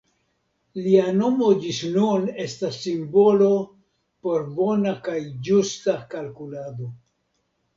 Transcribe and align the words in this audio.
Lia 0.85 1.03
nomo 1.17 1.49
ĝis 1.65 1.81
nun 1.97 2.25
estas 2.45 2.79
simbolo 2.87 3.51
por 4.25 4.49
bona 4.57 4.95
kaj 5.09 5.19
ĝusta 5.51 5.97
kalkulado. 6.15 6.91